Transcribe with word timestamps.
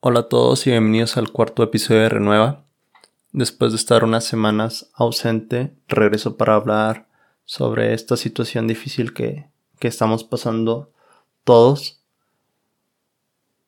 Hola 0.00 0.20
a 0.20 0.28
todos 0.28 0.66
y 0.66 0.70
bienvenidos 0.70 1.16
al 1.16 1.32
cuarto 1.32 1.62
episodio 1.62 2.02
de 2.02 2.10
Renueva. 2.10 2.62
Después 3.32 3.72
de 3.72 3.76
estar 3.76 4.04
unas 4.04 4.24
semanas 4.24 4.90
ausente, 4.92 5.72
regreso 5.88 6.36
para 6.36 6.54
hablar 6.54 7.08
sobre 7.46 7.94
esta 7.94 8.18
situación 8.18 8.68
difícil 8.68 9.14
que, 9.14 9.48
que 9.78 9.88
estamos 9.88 10.22
pasando 10.22 10.92
todos, 11.44 12.02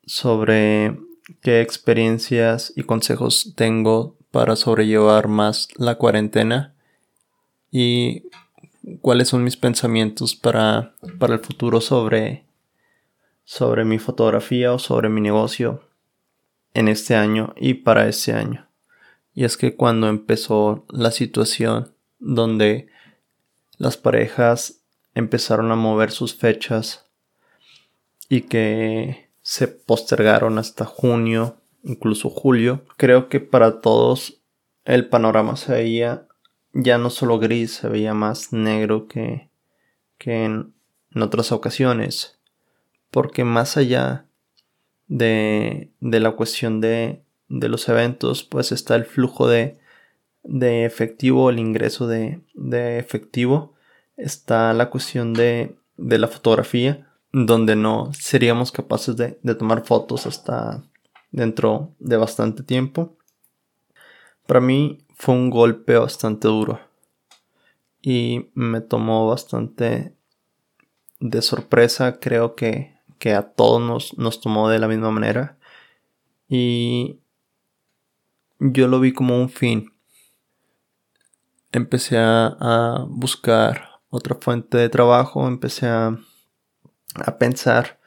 sobre 0.05 0.99
qué 1.41 1.61
experiencias 1.61 2.71
y 2.75 2.83
consejos 2.83 3.53
tengo 3.55 4.15
para 4.29 4.55
sobrellevar 4.55 5.27
más 5.29 5.67
la 5.77 5.95
cuarentena 5.95 6.75
y 7.71 8.23
cuáles 9.01 9.29
son 9.29 9.43
mis 9.43 9.57
pensamientos 9.57 10.35
para, 10.35 10.93
para 11.17 11.33
el 11.33 11.39
futuro 11.39 11.81
sobre, 11.81 12.45
sobre 13.45 13.83
mi 13.83 13.97
fotografía 13.97 14.71
o 14.71 14.79
sobre 14.79 15.09
mi 15.09 15.21
negocio 15.21 15.88
en 16.73 16.87
este 16.87 17.15
año 17.15 17.53
y 17.57 17.75
para 17.75 18.07
este 18.07 18.33
año. 18.33 18.67
Y 19.33 19.45
es 19.45 19.57
que 19.57 19.75
cuando 19.75 20.07
empezó 20.07 20.85
la 20.89 21.11
situación 21.11 21.93
donde 22.19 22.89
las 23.77 23.97
parejas 23.97 24.81
empezaron 25.13 25.71
a 25.71 25.75
mover 25.75 26.11
sus 26.11 26.35
fechas 26.35 27.05
y 28.27 28.41
que 28.41 29.29
se 29.41 29.67
postergaron 29.67 30.57
hasta 30.57 30.85
junio, 30.85 31.61
incluso 31.83 32.29
julio, 32.29 32.85
creo 32.97 33.29
que 33.29 33.39
para 33.39 33.81
todos 33.81 34.41
el 34.85 35.07
panorama 35.07 35.55
se 35.55 35.73
veía 35.73 36.27
ya 36.73 36.97
no 36.97 37.09
solo 37.09 37.39
gris, 37.39 37.73
se 37.73 37.89
veía 37.89 38.13
más 38.13 38.53
negro 38.53 39.07
que, 39.07 39.49
que 40.17 40.45
en, 40.45 40.73
en 41.15 41.21
otras 41.21 41.51
ocasiones. 41.51 42.39
Porque 43.09 43.43
más 43.43 43.75
allá 43.77 44.28
de, 45.09 45.91
de 45.99 46.19
la 46.21 46.31
cuestión 46.31 46.79
de, 46.79 47.21
de, 47.49 47.67
los 47.67 47.89
eventos, 47.89 48.43
pues 48.43 48.71
está 48.71 48.95
el 48.95 49.03
flujo 49.03 49.49
de, 49.49 49.77
de 50.43 50.85
efectivo, 50.85 51.49
el 51.49 51.59
ingreso 51.59 52.07
de, 52.07 52.41
efectivo, 52.97 53.73
está 54.15 54.73
la 54.73 54.89
cuestión 54.89 55.33
de, 55.33 55.75
la 55.97 56.27
fotografía, 56.29 57.11
donde 57.33 57.75
no 57.75 58.11
seríamos 58.13 58.71
capaces 58.71 59.17
de 59.17 59.55
tomar 59.55 59.85
fotos 59.85 60.25
hasta 60.25 60.83
dentro 61.31 61.93
de 61.99 62.15
bastante 62.15 62.63
tiempo. 62.63 63.17
Para 64.47 64.61
mí 64.61 65.05
fue 65.15 65.35
un 65.35 65.49
golpe 65.49 65.97
bastante 65.97 66.47
duro 66.47 66.79
y 68.01 68.49
me 68.53 68.81
tomó 68.81 69.27
bastante 69.27 70.15
de 71.19 71.41
sorpresa, 71.41 72.19
creo 72.19 72.55
que 72.55 72.98
que 73.19 73.33
a 73.33 73.43
todos 73.43 73.81
nos, 73.81 74.17
nos 74.17 74.41
tomó 74.41 74.69
de 74.69 74.79
la 74.79 74.87
misma 74.87 75.11
manera. 75.11 75.57
Y 76.47 77.19
yo 78.59 78.87
lo 78.87 78.99
vi 78.99 79.13
como 79.13 79.39
un 79.39 79.49
fin. 79.49 79.93
Empecé 81.71 82.17
a, 82.17 83.05
buscar 83.09 84.01
otra 84.09 84.35
fuente 84.35 84.77
de 84.77 84.89
trabajo, 84.89 85.47
empecé 85.47 85.87
a, 85.87 86.17
a 87.13 87.37
pensar 87.37 87.99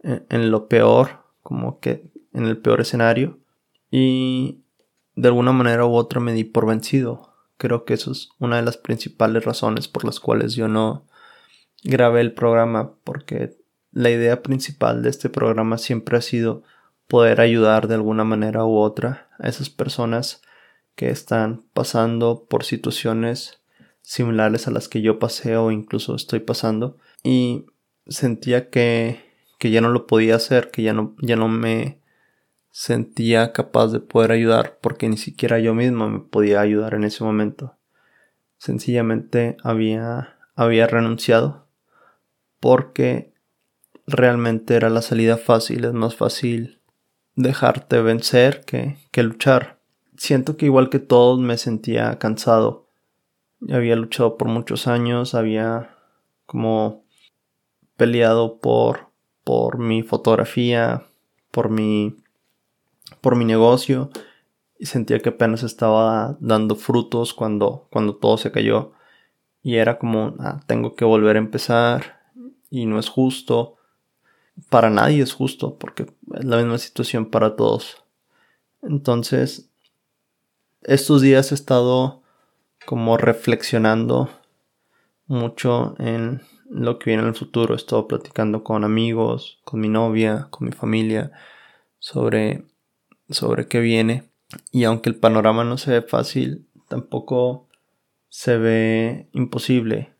en, 0.00 0.26
en, 0.28 0.50
lo 0.50 0.68
peor, 0.68 1.24
como 1.42 1.80
que 1.80 2.10
en 2.34 2.44
el 2.44 2.58
peor 2.58 2.82
escenario. 2.82 3.38
Y 3.90 4.62
de 5.14 5.28
alguna 5.28 5.52
manera 5.52 5.86
u 5.86 5.94
otra 5.94 6.20
me 6.20 6.34
di 6.34 6.44
por 6.44 6.66
vencido. 6.66 7.32
Creo 7.56 7.84
que 7.84 7.94
eso 7.94 8.12
es 8.12 8.30
una 8.38 8.56
de 8.56 8.62
las 8.62 8.76
principales 8.76 9.44
razones 9.44 9.88
por 9.88 10.04
las 10.04 10.20
cuales 10.20 10.54
yo 10.54 10.68
no 10.68 11.06
grabé 11.82 12.20
el 12.20 12.32
programa, 12.32 12.92
porque 13.04 13.59
la 13.92 14.10
idea 14.10 14.42
principal 14.42 15.02
de 15.02 15.10
este 15.10 15.28
programa 15.28 15.78
siempre 15.78 16.16
ha 16.16 16.22
sido 16.22 16.62
poder 17.08 17.40
ayudar 17.40 17.88
de 17.88 17.94
alguna 17.94 18.24
manera 18.24 18.64
u 18.64 18.76
otra 18.76 19.28
a 19.38 19.48
esas 19.48 19.70
personas 19.70 20.42
que 20.94 21.10
están 21.10 21.64
pasando 21.72 22.46
por 22.48 22.64
situaciones 22.64 23.60
similares 24.02 24.68
a 24.68 24.70
las 24.70 24.88
que 24.88 25.02
yo 25.02 25.18
pasé 25.18 25.56
o 25.56 25.70
incluso 25.70 26.14
estoy 26.14 26.40
pasando 26.40 26.98
y 27.22 27.66
sentía 28.06 28.70
que, 28.70 29.20
que 29.58 29.70
ya 29.70 29.80
no 29.80 29.88
lo 29.88 30.06
podía 30.06 30.36
hacer, 30.36 30.70
que 30.70 30.82
ya 30.82 30.92
no, 30.92 31.16
ya 31.20 31.36
no 31.36 31.48
me 31.48 32.00
sentía 32.70 33.52
capaz 33.52 33.88
de 33.88 34.00
poder 34.00 34.32
ayudar 34.32 34.78
porque 34.80 35.08
ni 35.08 35.16
siquiera 35.16 35.58
yo 35.58 35.74
mismo 35.74 36.08
me 36.08 36.20
podía 36.20 36.60
ayudar 36.60 36.94
en 36.94 37.04
ese 37.04 37.24
momento. 37.24 37.76
Sencillamente 38.58 39.56
había, 39.62 40.36
había 40.54 40.86
renunciado 40.86 41.66
porque 42.60 43.29
realmente 44.06 44.74
era 44.74 44.90
la 44.90 45.02
salida 45.02 45.36
fácil, 45.36 45.84
es 45.84 45.92
más 45.92 46.16
fácil 46.16 46.80
dejarte 47.36 48.02
vencer 48.02 48.64
que, 48.64 48.96
que 49.10 49.22
luchar. 49.22 49.80
Siento 50.16 50.56
que 50.56 50.66
igual 50.66 50.90
que 50.90 50.98
todos 50.98 51.38
me 51.38 51.56
sentía 51.56 52.18
cansado. 52.18 52.86
Había 53.70 53.96
luchado 53.96 54.36
por 54.36 54.48
muchos 54.48 54.86
años, 54.86 55.34
había 55.34 55.96
como 56.46 57.04
peleado 57.96 58.58
por, 58.60 59.10
por 59.44 59.78
mi 59.78 60.02
fotografía, 60.02 61.06
por 61.50 61.70
mi, 61.70 62.16
por 63.20 63.36
mi 63.36 63.44
negocio 63.44 64.10
y 64.78 64.86
sentía 64.86 65.18
que 65.18 65.28
apenas 65.28 65.62
estaba 65.62 66.38
dando 66.40 66.74
frutos 66.74 67.34
cuando, 67.34 67.86
cuando 67.90 68.16
todo 68.16 68.38
se 68.38 68.50
cayó 68.50 68.92
y 69.62 69.76
era 69.76 69.98
como, 69.98 70.34
ah, 70.38 70.60
tengo 70.66 70.94
que 70.94 71.04
volver 71.04 71.36
a 71.36 71.40
empezar 71.40 72.20
y 72.70 72.86
no 72.86 72.98
es 72.98 73.10
justo 73.10 73.76
para 74.68 74.90
nadie 74.90 75.22
es 75.22 75.32
justo 75.32 75.78
porque 75.78 76.06
es 76.34 76.44
la 76.44 76.56
misma 76.58 76.78
situación 76.78 77.26
para 77.26 77.56
todos. 77.56 78.04
Entonces, 78.82 79.70
estos 80.82 81.22
días 81.22 81.52
he 81.52 81.54
estado 81.54 82.22
como 82.86 83.16
reflexionando 83.16 84.30
mucho 85.26 85.94
en 85.98 86.42
lo 86.68 86.98
que 86.98 87.10
viene 87.10 87.22
en 87.22 87.28
el 87.28 87.34
futuro. 87.34 87.74
He 87.74 87.76
estado 87.76 88.08
platicando 88.08 88.64
con 88.64 88.84
amigos, 88.84 89.60
con 89.64 89.80
mi 89.80 89.88
novia, 89.88 90.48
con 90.50 90.66
mi 90.66 90.72
familia 90.72 91.32
sobre, 91.98 92.64
sobre 93.28 93.66
qué 93.66 93.80
viene. 93.80 94.30
Y 94.72 94.84
aunque 94.84 95.10
el 95.10 95.16
panorama 95.16 95.64
no 95.64 95.78
se 95.78 95.92
ve 95.92 96.02
fácil, 96.02 96.66
tampoco 96.88 97.68
se 98.28 98.56
ve 98.56 99.28
imposible. 99.32 100.12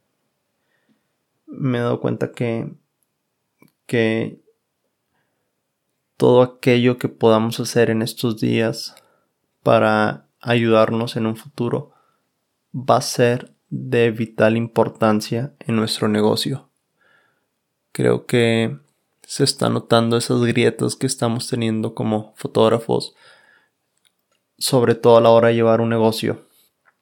Me 1.47 1.79
he 1.79 1.81
dado 1.81 2.01
cuenta 2.01 2.33
que 2.33 2.71
que 3.91 4.41
todo 6.17 6.43
aquello 6.43 6.97
que 6.97 7.09
podamos 7.09 7.59
hacer 7.59 7.91
en 7.91 8.03
estos 8.03 8.41
días 8.41 8.95
para 9.65 10.29
ayudarnos 10.41 11.17
en 11.17 11.27
un 11.27 11.35
futuro 11.35 11.91
va 12.73 12.99
a 12.99 13.03
ser 13.03 13.53
de 13.69 14.13
vital 14.13 14.57
importancia 14.57 15.55
en 15.59 15.75
nuestro 15.75 16.07
negocio. 16.07 16.69
Creo 17.91 18.27
que 18.27 18.79
se 19.23 19.43
está 19.43 19.69
notando 19.69 20.17
esas 20.17 20.41
grietas 20.43 20.95
que 20.95 21.09
estamos 21.09 21.49
teniendo 21.49 21.93
como 21.93 22.33
fotógrafos, 22.37 23.17
sobre 24.57 24.95
todo 24.95 25.17
a 25.17 25.21
la 25.21 25.31
hora 25.31 25.49
de 25.49 25.55
llevar 25.55 25.81
un 25.81 25.89
negocio. 25.89 26.47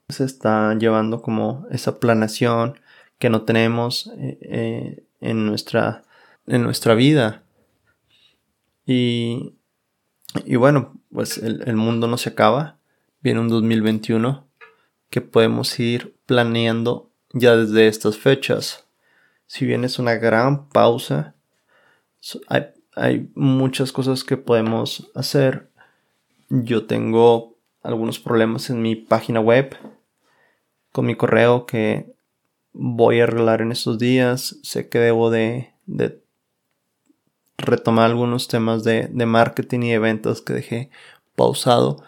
Se 0.08 0.24
está 0.24 0.72
llevando 0.72 1.20
como 1.20 1.66
esa 1.70 2.00
planeación 2.00 2.80
que 3.18 3.28
no 3.28 3.42
tenemos 3.42 4.06
eh, 4.16 4.38
eh, 4.40 5.04
en 5.20 5.44
nuestra 5.44 6.04
en 6.48 6.62
nuestra 6.62 6.94
vida. 6.94 7.44
Y, 8.86 9.54
y 10.44 10.56
bueno, 10.56 11.00
pues 11.12 11.38
el, 11.38 11.62
el 11.66 11.76
mundo 11.76 12.08
no 12.08 12.16
se 12.16 12.30
acaba. 12.30 12.78
Viene 13.20 13.40
un 13.40 13.48
2021 13.48 14.48
que 15.10 15.20
podemos 15.20 15.78
ir 15.78 16.16
planeando 16.26 17.10
ya 17.32 17.56
desde 17.56 17.88
estas 17.88 18.16
fechas. 18.16 18.86
Si 19.46 19.64
bien 19.64 19.84
es 19.84 19.98
una 19.98 20.14
gran 20.14 20.68
pausa, 20.68 21.34
hay, 22.48 22.66
hay, 22.94 23.30
muchas 23.34 23.92
cosas 23.92 24.24
que 24.24 24.36
podemos 24.36 25.10
hacer. 25.14 25.70
Yo 26.48 26.86
tengo 26.86 27.56
algunos 27.82 28.18
problemas 28.18 28.70
en 28.70 28.82
mi 28.82 28.96
página 28.96 29.40
web 29.40 29.76
con 30.92 31.06
mi 31.06 31.14
correo 31.14 31.66
que 31.66 32.12
voy 32.72 33.20
a 33.20 33.24
arreglar 33.24 33.62
en 33.62 33.72
estos 33.72 33.98
días. 33.98 34.58
Sé 34.62 34.88
que 34.88 34.98
debo 34.98 35.30
de, 35.30 35.72
de 35.86 36.20
retomar 37.58 38.06
algunos 38.06 38.48
temas 38.48 38.84
de, 38.84 39.08
marketing 39.26 39.80
y 39.80 39.90
de 39.90 39.98
ventas 39.98 40.40
que 40.40 40.52
dejé 40.52 40.90
pausado 41.34 42.02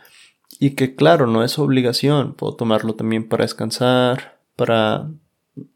y 0.59 0.71
que 0.71 0.95
claro, 0.95 1.27
no 1.27 1.43
es 1.45 1.59
obligación, 1.59 2.35
puedo 2.35 2.55
tomarlo 2.55 2.95
también 2.95 3.29
para 3.29 3.45
descansar, 3.45 4.39
para 4.57 5.11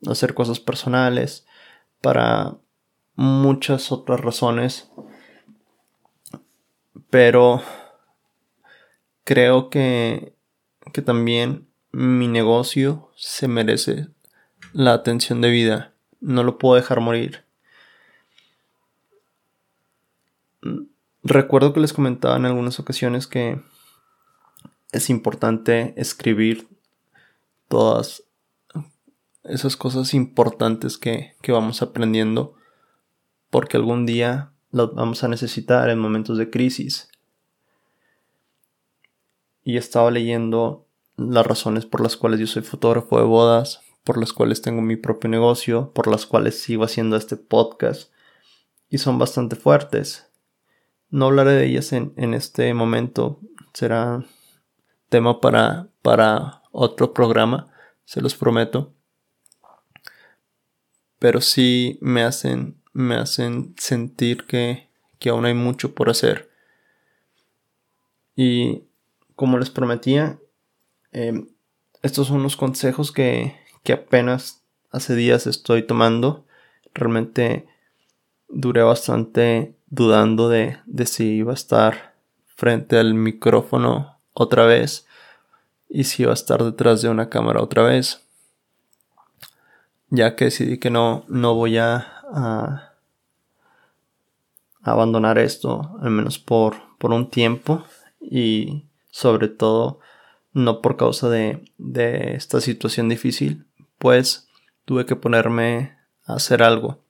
hacer 0.06 0.35
cosas 0.35 0.61
personales, 0.61 1.47
para 2.00 2.56
muchas 3.17 3.93
otras 3.93 4.21
razones, 4.21 4.91
pero 7.11 7.62
creo 9.25 9.71
que, 9.71 10.35
que 10.93 11.03
también 11.03 11.69
mi 11.93 12.29
negocio 12.29 13.11
se 13.17 13.49
merece 13.49 14.09
la 14.73 14.93
atención 14.93 15.41
debida, 15.41 15.94
no 16.21 16.43
lo 16.43 16.59
puedo 16.59 16.75
dejar 16.75 17.00
morir 17.00 17.44
recuerdo 21.22 21.72
que 21.72 21.81
les 21.81 21.93
comentaba 21.93 22.37
en 22.37 22.46
algunas 22.46 22.78
ocasiones 22.81 23.26
que 23.26 23.61
es 24.93 25.11
importante 25.11 25.94
escribir 25.96 26.69
todas 27.69 28.22
esas 29.43 29.76
cosas 29.76 30.14
importantes 30.14 30.96
que, 30.99 31.34
que 31.43 31.52
vamos 31.52 31.82
aprendiendo 31.82 32.55
porque 33.50 33.76
algún 33.76 34.06
día 34.06 34.52
las 34.72 34.93
vamos 34.94 35.22
a 35.22 35.28
necesitar 35.28 35.88
en 35.88 35.99
momentos 35.99 36.38
de 36.38 36.50
crisis. 36.50 37.08
Y 39.62 39.76
estaba 39.76 40.11
leyendo 40.11 40.88
las 41.16 41.46
razones 41.46 41.87
por 41.87 42.00
las 42.00 42.16
cuales 42.16 42.40
yo 42.40 42.46
soy 42.49 42.62
fotógrafo 42.62 43.19
de 43.19 43.25
bodas, 43.25 43.81
por 44.02 44.19
las 44.19 44.32
cuales 44.32 44.61
tengo 44.61 44.82
mi 44.82 44.96
propio 44.96 45.31
negocio, 45.31 45.93
por 45.94 46.08
las 46.08 46.26
cuales 46.26 46.61
sigo 46.61 46.84
haciendo 46.84 47.16
este 47.16 47.37
podcast. 47.37 48.12
Y 48.90 48.99
son 48.99 49.19
bastante 49.19 49.55
fuertes. 49.56 50.26
No 51.14 51.26
hablaré 51.26 51.52
de 51.52 51.66
ellas 51.66 51.93
en, 51.93 52.12
en 52.16 52.34
este 52.34 52.75
momento. 52.75 53.38
Será 53.72 54.25
tema 55.08 55.40
para, 55.40 55.87
para 56.02 56.62
otro 56.72 57.14
programa, 57.14 57.72
se 58.05 58.20
los 58.20 58.34
prometo. 58.34 58.93
Pero 61.20 61.40
sí 61.40 61.99
me 62.00 62.25
hacen, 62.25 62.82
me 62.93 63.14
hacen 63.14 63.76
sentir 63.78 64.44
que, 64.46 64.88
que 65.20 65.28
aún 65.28 65.44
hay 65.44 65.55
mucho 65.55 65.94
por 65.94 66.11
hacer. 66.11 66.50
Y 68.34 68.82
como 69.37 69.56
les 69.56 69.70
prometía, 69.70 70.40
em, 71.12 71.46
estos 72.02 72.26
son 72.26 72.43
los 72.43 72.56
consejos 72.56 73.12
que, 73.12 73.55
que 73.84 73.93
apenas 73.93 74.64
hace 74.90 75.14
días 75.14 75.46
estoy 75.46 75.84
tomando. 75.84 76.44
Realmente 76.93 77.69
duré 78.49 78.82
bastante 78.82 79.76
dudando 79.94 80.49
de, 80.49 80.79
de 80.87 81.06
si 81.06 81.37
iba 81.37 81.52
a 81.52 81.55
estar 81.55 82.14
frente 82.56 82.99
al 82.99 83.14
micrófono 83.14 84.19
otra 84.32 84.64
vez 84.67 85.06
y 85.88 86.05
si 86.05 86.25
iba 86.25 86.32
a 86.32 86.35
estar 86.35 86.62
detrás 86.62 87.02
de 87.02 87.08
una 87.08 87.29
cámara 87.29 87.62
otra 87.62 87.85
vez. 87.85 88.26
Ya 90.11 90.37
que 90.37 90.46
decidí 90.46 90.79
que 90.79 90.91
no, 90.91 91.25
no 91.29 91.55
voy 91.55 91.79
a, 91.79 91.96
a 92.32 92.93
abandonar 94.82 95.38
esto, 95.38 95.97
al 96.00 96.11
menos 96.11 96.38
por, 96.38 96.76
por 96.99 97.12
un 97.12 97.31
tiempo 97.31 97.85
y 98.20 98.87
sobre 99.11 99.49
todo 99.49 100.00
no 100.52 100.81
por 100.82 100.97
causa 100.97 101.29
de, 101.29 101.64
de 101.79 102.35
esta 102.35 102.61
situación 102.61 103.08
difícil, 103.08 103.67
pues 103.99 104.49
tuve 104.85 105.06
que 105.06 105.17
ponerme 105.17 105.97
a 106.26 106.35
hacer 106.35 106.62
algo. 106.62 107.03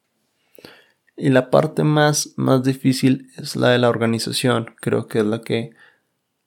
Y 1.17 1.31
la 1.31 1.51
parte 1.51 1.85
más, 1.85 2.35
más 2.37 2.65
difícil 2.65 3.31
es 3.37 3.57
la 3.57 3.71
de 3.71 3.79
la 3.79 3.89
organización. 3.89 4.75
Creo 4.81 5.07
que 5.07 5.21
es 5.21 5.25
la 5.25 5.43
que 5.43 5.71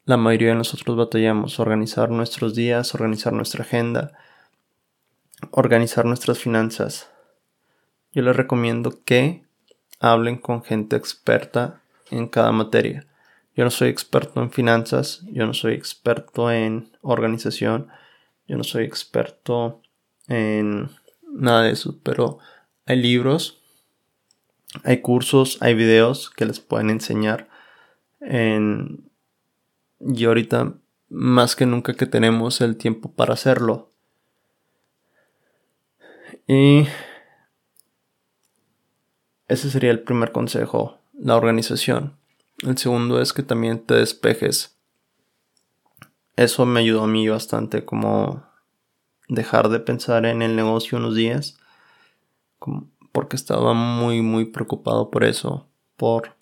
la 0.05 0.17
mayoría 0.17 0.49
de 0.49 0.55
nosotros 0.55 0.97
batallamos. 0.97 1.59
Organizar 1.59 2.09
nuestros 2.09 2.53
días, 2.53 2.93
organizar 2.93 3.33
nuestra 3.33 3.63
agenda, 3.63 4.11
organizar 5.51 6.05
nuestras 6.05 6.39
finanzas. 6.39 7.09
Yo 8.11 8.23
les 8.23 8.35
recomiendo 8.35 9.03
que 9.03 9.43
hablen 9.99 10.37
con 10.37 10.63
gente 10.63 10.95
experta 10.95 11.81
en 12.11 12.27
cada 12.27 12.51
materia. 12.51 13.05
Yo 13.55 13.63
no 13.63 13.71
soy 13.71 13.89
experto 13.89 14.41
en 14.41 14.51
finanzas, 14.51 15.23
yo 15.31 15.45
no 15.47 15.53
soy 15.53 15.73
experto 15.73 16.51
en 16.51 16.91
organización, 17.01 17.87
yo 18.47 18.55
no 18.55 18.63
soy 18.63 18.83
experto 18.83 19.81
en 20.27 20.89
nada 21.27 21.63
de 21.63 21.71
eso, 21.71 21.99
pero 22.03 22.37
hay 22.85 22.97
libros, 22.97 23.56
hay 24.83 25.01
cursos, 25.01 25.57
hay 25.61 25.73
videos 25.73 26.29
que 26.29 26.45
les 26.45 26.59
pueden 26.59 26.89
enseñar 26.89 27.49
en... 28.19 29.09
y 29.99 30.25
ahorita 30.25 30.73
más 31.09 31.55
que 31.55 31.65
nunca 31.65 31.93
que 31.93 32.05
tenemos 32.05 32.61
el 32.61 32.77
tiempo 32.77 33.11
para 33.11 33.33
hacerlo. 33.33 33.91
Y 36.47 36.87
ese 39.47 39.69
sería 39.69 39.91
el 39.91 40.01
primer 40.01 40.31
consejo, 40.31 40.99
la 41.13 41.35
organización. 41.35 42.17
El 42.59 42.77
segundo 42.77 43.21
es 43.21 43.33
que 43.33 43.43
también 43.43 43.79
te 43.79 43.95
despejes. 43.95 44.77
Eso 46.35 46.65
me 46.65 46.79
ayudó 46.79 47.03
a 47.03 47.07
mí 47.07 47.27
bastante 47.27 47.85
como 47.85 48.45
dejar 49.27 49.69
de 49.69 49.79
pensar 49.79 50.25
en 50.25 50.41
el 50.41 50.55
negocio 50.55 50.97
unos 50.97 51.15
días 51.15 51.59
porque 53.17 53.35
estaba 53.35 53.73
muy 53.73 54.21
muy 54.21 54.45
preocupado 54.45 55.09
por 55.09 55.23
eso 55.23 55.65
por 55.95 56.35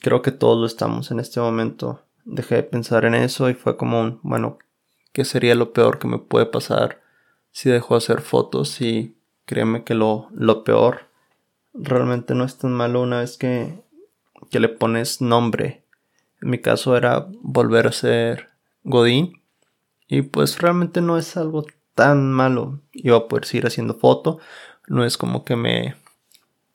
creo 0.00 0.20
que 0.20 0.32
todos 0.32 0.58
lo 0.58 0.66
estamos 0.66 1.12
en 1.12 1.20
este 1.20 1.38
momento 1.38 2.02
dejé 2.24 2.56
de 2.56 2.62
pensar 2.64 3.04
en 3.04 3.14
eso 3.14 3.48
y 3.48 3.54
fue 3.54 3.76
como 3.76 4.00
un 4.00 4.18
bueno 4.24 4.58
qué 5.12 5.24
sería 5.24 5.54
lo 5.54 5.72
peor 5.72 6.00
que 6.00 6.08
me 6.08 6.18
puede 6.18 6.46
pasar 6.46 7.00
si 7.52 7.70
dejo 7.70 7.94
de 7.94 7.98
hacer 7.98 8.20
fotos 8.20 8.80
y 8.80 9.14
créeme 9.44 9.84
que 9.84 9.94
lo, 9.94 10.26
lo 10.32 10.64
peor 10.64 11.02
realmente 11.72 12.34
no 12.34 12.42
es 12.42 12.58
tan 12.58 12.72
malo 12.72 13.00
una 13.00 13.20
vez 13.20 13.38
que, 13.38 13.80
que 14.50 14.58
le 14.58 14.70
pones 14.70 15.20
nombre 15.20 15.84
en 16.40 16.50
mi 16.50 16.58
caso 16.58 16.96
era 16.96 17.28
volver 17.42 17.86
a 17.86 17.92
ser 17.92 18.48
Godín 18.82 19.40
y 20.08 20.22
pues 20.22 20.58
realmente 20.58 21.00
no 21.00 21.16
es 21.16 21.36
algo 21.36 21.64
tan 21.94 22.32
malo. 22.32 22.80
Iba 22.92 23.16
a 23.16 23.28
poder 23.28 23.44
seguir 23.44 23.66
haciendo 23.66 23.94
foto. 23.94 24.38
No 24.88 25.04
es 25.04 25.16
como 25.16 25.44
que 25.44 25.56
me, 25.56 25.96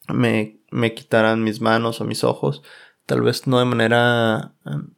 me, 0.08 0.58
me 0.72 0.94
quitaran 0.94 1.44
mis 1.44 1.62
manos 1.62 2.02
o 2.02 2.06
mis 2.06 2.24
ojos. 2.24 2.64
Tal 3.06 3.22
vez 3.22 3.48
no 3.48 3.60
de 3.60 3.66
manera 3.66 4.54
em, 4.66 4.90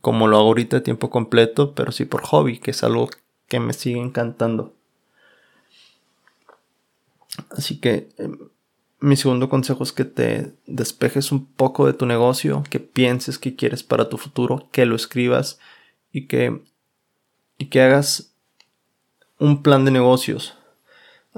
como 0.00 0.26
lo 0.26 0.38
hago 0.38 0.48
ahorita 0.48 0.78
a 0.78 0.82
tiempo 0.82 1.10
completo, 1.10 1.74
pero 1.74 1.92
sí 1.92 2.04
por 2.04 2.22
hobby, 2.22 2.58
que 2.58 2.72
es 2.72 2.82
algo 2.82 3.08
que 3.46 3.60
me 3.60 3.72
sigue 3.72 4.00
encantando. 4.00 4.74
Así 7.50 7.78
que 7.78 8.08
em, 8.18 8.38
mi 9.00 9.16
segundo 9.16 9.48
consejo 9.48 9.84
es 9.84 9.92
que 9.92 10.04
te 10.04 10.54
despejes 10.66 11.30
un 11.30 11.46
poco 11.46 11.86
de 11.86 11.92
tu 11.92 12.06
negocio, 12.06 12.64
que 12.68 12.80
pienses 12.80 13.38
qué 13.38 13.54
quieres 13.54 13.82
para 13.82 14.08
tu 14.08 14.18
futuro, 14.18 14.68
que 14.72 14.86
lo 14.86 14.96
escribas 14.96 15.60
y 16.12 16.26
que, 16.26 16.62
y 17.58 17.66
que 17.66 17.80
hagas 17.80 18.34
un 19.38 19.62
plan 19.62 19.84
de 19.84 19.92
negocios. 19.92 20.57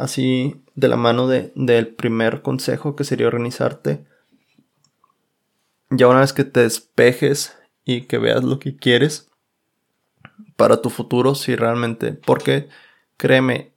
Así 0.01 0.65
de 0.77 0.89
la 0.89 0.97
mano 0.97 1.29
de, 1.29 1.53
del 1.55 1.89
primer 1.89 2.41
consejo 2.41 2.97
que 2.97 3.05
sería 3.05 3.27
organizarte. 3.27 4.07
Ya 5.91 6.09
una 6.09 6.21
vez 6.21 6.33
que 6.33 6.45
te 6.45 6.61
despejes 6.61 7.55
y 7.85 8.07
que 8.07 8.17
veas 8.17 8.43
lo 8.43 8.59
que 8.59 8.75
quieres 8.75 9.29
para 10.57 10.81
tu 10.81 10.89
futuro, 10.89 11.35
si 11.35 11.55
realmente, 11.55 12.15
porque 12.15 12.71
créeme, 13.19 13.75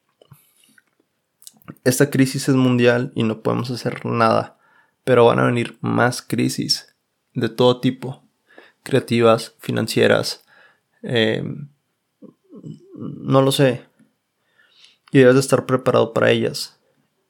esta 1.84 2.10
crisis 2.10 2.48
es 2.48 2.56
mundial 2.56 3.12
y 3.16 3.24
no 3.24 3.42
podemos 3.42 3.70
hacer 3.70 4.06
nada, 4.06 4.58
pero 5.04 5.26
van 5.26 5.40
a 5.40 5.46
venir 5.46 5.78
más 5.82 6.22
crisis 6.22 6.96
de 7.34 7.50
todo 7.50 7.82
tipo, 7.82 8.24
creativas, 8.84 9.56
financieras, 9.60 10.46
eh, 11.02 11.44
no 12.96 13.42
lo 13.42 13.52
sé, 13.52 13.86
y 15.14 15.20
debes 15.20 15.36
de 15.36 15.42
estar 15.42 15.66
preparado 15.68 16.12
para 16.12 16.32
ellas. 16.32 16.80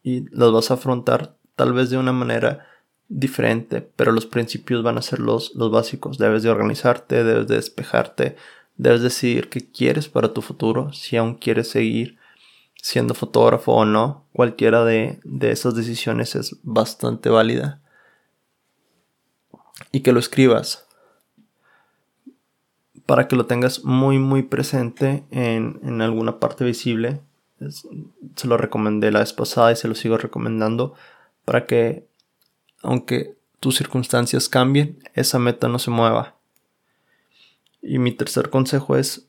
Y 0.04 0.22
las 0.36 0.52
vas 0.52 0.72
a 0.72 0.75
afrontar 0.75 1.36
tal 1.56 1.74
vez 1.74 1.90
de 1.90 1.98
una 1.98 2.13
manera 2.13 2.66
diferente, 3.10 3.82
pero 3.82 4.13
los 4.13 4.25
principios 4.25 4.82
van 4.84 4.98
a 4.98 5.02
ser 5.02 5.20
los, 5.20 5.54
los 5.54 5.70
básicos. 5.70 6.18
Debes 6.18 6.44
de 6.44 6.50
organizarte, 6.50 7.25
debes 7.25 7.46
de 7.48 7.56
despejarte, 7.56 8.38
debes 8.78 9.02
decidir 9.02 9.50
qué 9.50 9.70
quieres 9.70 10.08
para 10.08 10.34
tu 10.34 10.42
futuro, 10.42 10.94
si 10.94 11.18
aún 11.18 11.36
quieres 11.36 11.70
seguir 11.70 12.18
siendo 12.82 13.13
fotógrafo 13.13 13.74
o 13.74 13.84
no. 13.84 14.25
Cualquiera 14.32 14.86
de, 14.86 15.20
de 15.25 15.52
esas 15.52 15.75
decisiones 15.75 16.36
es 16.36 16.56
bastante 16.63 17.30
válida. 17.30 17.82
Y 19.92 20.00
que 20.00 20.13
lo 20.13 20.20
escribas 20.20 20.88
para 23.06 23.28
que 23.28 23.36
lo 23.36 23.46
tengas 23.46 23.84
muy 23.84 24.18
muy 24.18 24.44
presente 24.44 25.25
en, 25.30 25.82
en 25.84 26.02
alguna 26.02 26.40
parte 26.40 26.63
visible 26.63 27.20
se 27.72 28.48
lo 28.48 28.58
recomendé 28.58 29.12
la 29.12 29.20
vez 29.20 29.34
pasada 29.34 29.72
y 29.72 29.75
se 29.75 29.88
lo 29.88 29.96
sigo 29.96 30.17
recomendando 30.17 30.93
para 31.46 31.65
que, 31.65 32.08
aunque 32.82 33.36
tus 33.60 33.77
circunstancias 33.77 34.50
cambien, 34.50 35.00
esa 35.13 35.39
meta 35.39 35.67
no 35.67 35.79
se 35.79 35.91
mueva. 35.91 36.36
Y 37.82 38.00
mi 38.00 38.12
tercer 38.12 38.50
consejo 38.50 38.96
es 38.96 39.27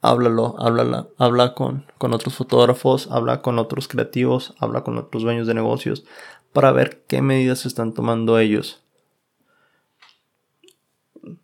háblalo, 0.00 0.56
háblala, 0.58 1.08
habla 1.18 1.54
con, 1.54 1.86
con 1.98 2.12
otros 2.12 2.34
fotógrafos, 2.34 3.08
habla 3.10 3.42
con 3.42 3.58
otros 3.58 3.88
creativos, 3.88 4.54
habla 4.58 4.82
con 4.82 4.98
otros 4.98 5.22
dueños 5.22 5.46
de 5.46 5.54
negocios 5.54 6.04
para 6.52 6.72
ver 6.72 7.04
qué 7.06 7.22
medidas 7.22 7.66
están 7.66 7.92
tomando 7.94 8.38
ellos. 8.38 8.82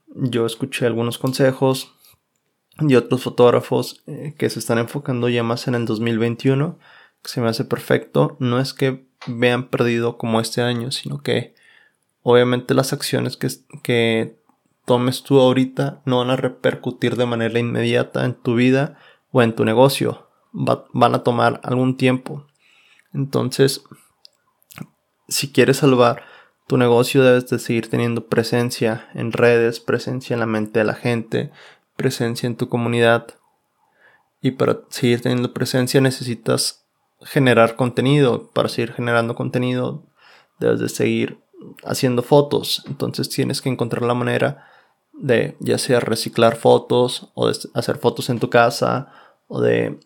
Yo 0.09 0.47
escuché 0.47 0.87
algunos 0.87 1.19
consejos, 1.19 1.93
y 2.81 2.95
otros 2.95 3.23
fotógrafos 3.23 4.03
eh, 4.07 4.35
que 4.37 4.51
se 4.51 4.59
están 4.59 4.79
enfocando 4.79 5.29
ya 5.29 5.43
más 5.43 5.67
en 5.69 5.75
el 5.75 5.87
2021, 5.87 6.79
que 7.23 7.29
se 7.29 7.41
me 7.41 7.49
hace 7.49 7.65
perfecto. 7.65 8.37
No 8.39 8.61
es 8.61 8.75
que 8.75 9.07
vean 9.27 9.69
perdido 9.69 10.19
como 10.19 10.41
este 10.41 10.63
año, 10.63 10.91
sino 10.91 11.23
que 11.23 11.55
obviamente 12.23 12.75
las 12.75 12.93
acciones 12.93 13.37
que, 13.37 13.49
que 13.83 14.39
tomes 14.85 15.23
tú 15.23 15.41
ahorita 15.41 16.03
no 16.05 16.19
van 16.19 16.31
a 16.31 16.37
repercutir 16.37 17.17
de 17.17 17.27
manera 17.27 17.59
inmediata 17.59 18.25
en 18.25 18.35
tu 18.35 18.55
vida 18.55 18.99
o 19.33 19.43
en 19.43 19.55
tu 19.55 19.65
negocio. 19.65 20.29
van 20.53 21.15
a 21.15 21.23
tomar 21.23 21.61
algún 21.65 21.97
tiempo. 21.97 22.47
Entonces, 23.13 23.83
si 25.29 25.53
quieres 25.53 25.79
salvar 25.79 26.23
tu 26.67 26.77
negocio, 26.77 27.23
debes 27.23 27.49
de 27.49 27.59
seguir 27.59 27.89
teniendo 27.89 28.27
presencia 28.27 29.09
en 29.15 29.33
redes, 29.33 29.81
presencia 29.81 30.35
en 30.35 30.41
la 30.41 30.47
mente 30.47 30.81
de 30.81 30.85
la 30.85 30.95
gente, 30.95 31.51
presencia 31.97 32.47
en 32.47 32.57
tu 32.57 32.69
comunidad. 32.69 33.27
Y 34.41 34.53
para 34.53 34.81
seguir 34.89 35.23
teniendo 35.23 35.53
presencia 35.53 36.01
necesitas 36.01 36.85
generar 37.23 37.77
contenido. 37.77 38.49
Para 38.53 38.69
seguir 38.69 38.93
generando 38.93 39.35
contenido, 39.35 40.05
debes 40.59 40.81
de 40.81 40.89
seguir 40.89 41.39
haciendo 41.85 42.23
fotos. 42.23 42.85
Entonces 42.87 43.29
tienes 43.29 43.61
que 43.61 43.69
encontrar 43.69 44.03
la 44.03 44.15
manera 44.15 44.69
de 45.13 45.57
ya 45.61 45.79
sea 45.79 46.01
reciclar 46.01 46.57
fotos 46.57 47.31
o 47.35 47.49
de 47.49 47.59
hacer 47.75 47.97
fotos 47.97 48.29
en 48.29 48.39
tu 48.39 48.51
casa 48.51 49.09
o 49.49 49.61
de 49.61 49.99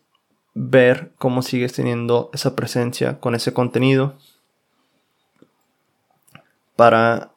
ver 0.55 1.13
cómo 1.19 1.43
sigues 1.43 1.73
teniendo 1.73 2.31
esa 2.33 2.55
presencia 2.55 3.19
con 3.19 3.35
ese 3.35 3.53
contenido 3.53 4.15
para 6.77 7.33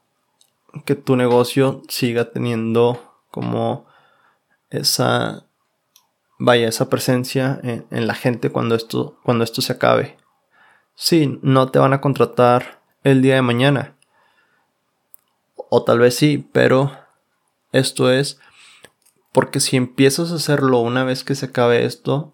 que 0.85 0.95
tu 0.95 1.15
negocio 1.15 1.81
siga 1.87 2.31
teniendo 2.31 3.17
como 3.29 3.85
esa 4.73 5.45
vaya 6.39 6.67
esa 6.67 6.89
presencia 6.89 7.59
en, 7.63 8.07
la 8.07 8.15
gente 8.15 8.49
cuando 8.49 8.75
esto 8.75 9.17
cuando 9.23 9.43
esto 9.43 9.61
se 9.61 9.73
acabe 9.73 10.17
sí 10.95 11.39
no 11.41 11.69
te 11.69 11.79
van 11.79 11.93
a 11.93 12.01
contratar 12.01 12.81
el 13.03 13.21
día 13.21 13.35
de 13.35 13.41
mañana 13.41 13.95
o 15.55 15.83
tal 15.83 15.99
vez 15.99 16.15
sí 16.15 16.47
pero 16.51 16.91
esto 17.71 18.11
es 18.11 18.39
porque 19.33 19.59
si 19.59 19.75
empiezas 19.75 20.31
a 20.31 20.35
hacerlo 20.35 20.79
una 20.79 21.03
vez 21.03 21.23
que 21.23 21.35
se 21.35 21.47
acabe 21.47 21.85
esto, 21.85 22.33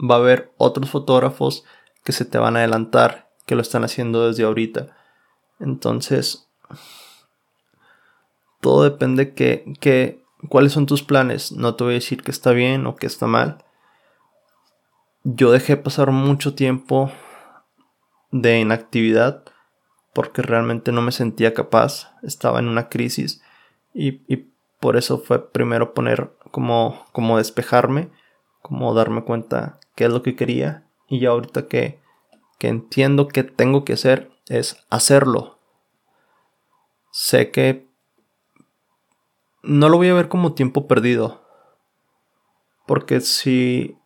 va 0.00 0.16
a 0.16 0.18
haber 0.18 0.50
otros 0.56 0.90
fotógrafos 0.90 1.64
que 2.02 2.12
se 2.12 2.24
te 2.24 2.38
van 2.38 2.56
a 2.56 2.60
adelantar, 2.60 3.28
que 3.46 3.54
lo 3.54 3.60
están 3.60 3.84
haciendo 3.84 4.26
desde 4.26 4.44
ahorita. 4.44 4.96
Entonces, 5.60 6.48
todo 8.60 8.82
depende 8.82 9.34
que, 9.34 9.74
que 9.78 10.24
cuáles 10.48 10.72
son 10.72 10.86
tus 10.86 11.02
planes. 11.02 11.52
No 11.52 11.74
te 11.74 11.84
voy 11.84 11.94
a 11.94 11.94
decir 11.94 12.22
que 12.22 12.30
está 12.30 12.52
bien 12.52 12.86
o 12.86 12.96
que 12.96 13.06
está 13.06 13.26
mal. 13.26 13.64
Yo 15.24 15.50
dejé 15.50 15.76
pasar 15.76 16.10
mucho 16.10 16.54
tiempo 16.54 17.10
de 18.30 18.60
inactividad 18.60 19.44
porque 20.14 20.42
realmente 20.42 20.92
no 20.92 21.02
me 21.02 21.12
sentía 21.12 21.54
capaz. 21.54 22.12
Estaba 22.22 22.60
en 22.60 22.68
una 22.68 22.88
crisis 22.88 23.42
y, 23.92 24.22
y 24.32 24.48
por 24.80 24.96
eso 24.96 25.18
fue 25.18 25.50
primero 25.50 25.92
poner 25.92 26.32
como, 26.50 27.04
como 27.12 27.38
despejarme, 27.38 28.10
como 28.62 28.94
darme 28.94 29.24
cuenta 29.24 29.80
qué 29.96 30.04
es 30.04 30.10
lo 30.10 30.22
que 30.22 30.36
quería. 30.36 30.84
Y 31.08 31.20
ya 31.20 31.30
ahorita 31.30 31.66
que, 31.66 32.00
que 32.58 32.68
entiendo 32.68 33.28
qué 33.28 33.42
tengo 33.42 33.84
que 33.84 33.94
hacer 33.94 34.30
es 34.46 34.84
hacerlo. 34.90 35.58
Sé 37.10 37.50
que 37.50 37.87
no 39.62 39.88
lo 39.88 39.96
voy 39.96 40.08
a 40.08 40.14
ver 40.14 40.28
como 40.28 40.54
tiempo 40.54 40.86
perdido. 40.86 41.42
Porque 42.86 43.20
si 43.20 43.98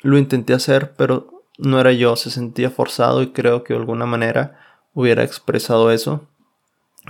lo 0.00 0.18
intenté 0.18 0.54
hacer, 0.54 0.94
pero 0.96 1.44
no 1.58 1.80
era 1.80 1.92
yo, 1.92 2.16
se 2.16 2.30
sentía 2.30 2.70
forzado 2.70 3.22
y 3.22 3.32
creo 3.32 3.62
que 3.62 3.74
de 3.74 3.80
alguna 3.80 4.06
manera 4.06 4.58
hubiera 4.94 5.22
expresado 5.22 5.90
eso. 5.90 6.28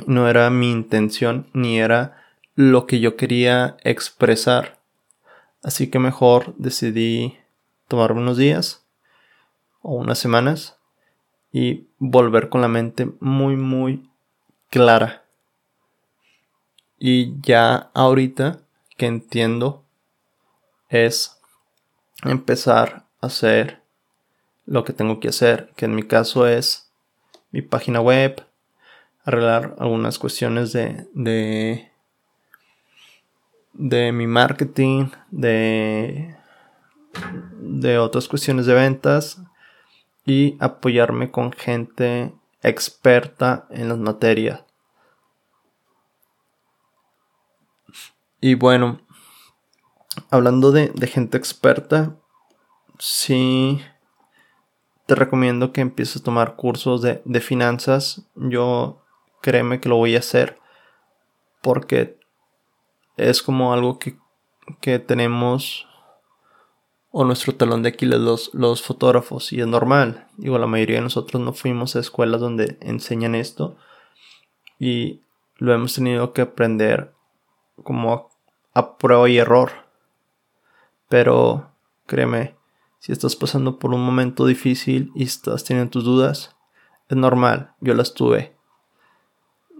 No 0.06 0.28
era 0.28 0.50
mi 0.50 0.70
intención 0.70 1.48
ni 1.52 1.80
era 1.80 2.16
lo 2.54 2.86
que 2.86 3.00
yo 3.00 3.16
quería 3.16 3.76
expresar. 3.84 4.80
Así 5.62 5.90
que 5.90 5.98
mejor 5.98 6.54
decidí 6.56 7.38
tomarme 7.88 8.20
unos 8.20 8.36
días 8.36 8.84
o 9.80 9.94
unas 9.94 10.18
semanas 10.18 10.78
y 11.52 11.88
volver 11.98 12.48
con 12.48 12.62
la 12.62 12.68
mente 12.68 13.10
muy 13.20 13.56
muy 13.56 14.08
clara. 14.70 15.21
Y 17.04 17.40
ya 17.40 17.90
ahorita 17.94 18.60
que 18.96 19.06
entiendo 19.06 19.82
es 20.88 21.36
empezar 22.22 23.06
a 23.20 23.26
hacer 23.26 23.82
lo 24.66 24.84
que 24.84 24.92
tengo 24.92 25.18
que 25.18 25.26
hacer, 25.26 25.72
que 25.74 25.86
en 25.86 25.96
mi 25.96 26.04
caso 26.04 26.46
es 26.46 26.92
mi 27.50 27.60
página 27.60 28.00
web, 28.00 28.46
arreglar 29.24 29.74
algunas 29.80 30.20
cuestiones 30.20 30.72
de, 30.72 31.08
de 31.12 31.90
de 33.72 34.12
mi 34.12 34.28
marketing, 34.28 35.06
de, 35.32 36.36
de 37.58 37.98
otras 37.98 38.28
cuestiones 38.28 38.66
de 38.66 38.74
ventas 38.74 39.42
y 40.24 40.56
apoyarme 40.60 41.32
con 41.32 41.50
gente 41.50 42.32
experta 42.62 43.66
en 43.70 43.88
las 43.88 43.98
materias. 43.98 44.62
Y 48.44 48.56
bueno, 48.56 49.00
hablando 50.28 50.72
de, 50.72 50.92
gente 51.06 51.38
experta, 51.38 52.16
sí 52.98 53.80
te 55.06 55.14
recomiendo 55.14 55.72
que 55.72 55.80
empieces 55.80 56.16
a 56.16 56.24
tomar 56.24 56.56
cursos 56.56 57.02
de, 57.02 57.22
de 57.24 57.40
finanzas. 57.40 58.26
Yo 58.34 59.00
créeme 59.42 59.78
que 59.78 59.88
lo 59.88 59.94
voy 59.94 60.16
a 60.16 60.18
hacer 60.18 60.58
porque 61.60 62.18
es 63.16 63.44
como 63.44 63.72
algo 63.72 64.00
que, 64.00 64.18
tenemos 64.98 65.86
o 67.12 67.24
nuestro 67.24 67.54
talón 67.54 67.84
de 67.84 67.90
Aquiles 67.90 68.18
los, 68.18 68.52
los 68.54 68.82
fotógrafos 68.82 69.52
y 69.52 69.60
es 69.60 69.68
normal. 69.68 70.26
Digo, 70.36 70.58
la 70.58 70.66
mayoría 70.66 70.96
de 70.96 71.02
nosotros 71.02 71.40
no 71.40 71.52
fuimos 71.52 71.94
a 71.94 72.00
escuelas 72.00 72.40
donde 72.40 72.76
enseñan 72.80 73.36
esto 73.36 73.76
y 74.80 75.20
lo 75.58 75.72
hemos 75.72 75.94
tenido 75.94 76.32
que 76.32 76.42
aprender 76.42 77.14
como 77.84 78.31
a, 78.74 78.96
prueba 78.96 79.28
y 79.28 79.38
error. 79.38 79.72
Pero 81.08 81.70
créeme, 82.06 82.56
si 82.98 83.12
estás 83.12 83.36
pasando 83.36 83.78
por 83.78 83.92
un 83.92 84.04
momento 84.04 84.46
difícil 84.46 85.10
y 85.14 85.24
estás 85.24 85.64
teniendo 85.64 85.90
tus 85.90 86.04
dudas, 86.04 86.56
es 87.08 87.16
normal, 87.16 87.74
yo 87.80 87.94
las 87.94 88.14
tuve. 88.14 88.56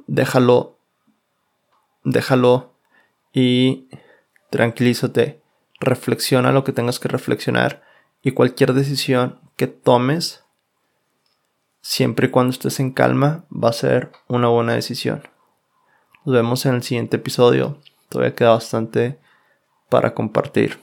Déjalo, 0.06 0.76
déjalo 2.04 2.72
y 3.32 3.88
tranquilízate, 4.50 5.40
reflexiona 5.80 6.52
lo 6.52 6.64
que 6.64 6.72
tengas 6.72 6.98
que 6.98 7.08
reflexionar 7.08 7.82
y 8.22 8.32
cualquier 8.32 8.72
decisión 8.72 9.40
que 9.56 9.66
tomes, 9.66 10.44
siempre 11.80 12.26
y 12.28 12.30
cuando 12.30 12.52
estés 12.52 12.80
en 12.80 12.92
calma, 12.92 13.44
va 13.52 13.70
a 13.70 13.72
ser 13.72 14.12
una 14.28 14.48
buena 14.48 14.74
decisión. 14.74 15.22
Nos 16.24 16.34
vemos 16.34 16.66
en 16.66 16.74
el 16.74 16.82
siguiente 16.82 17.16
episodio. 17.16 17.78
Todavía 18.12 18.34
queda 18.34 18.50
bastante 18.50 19.18
para 19.88 20.12
compartir. 20.12 20.78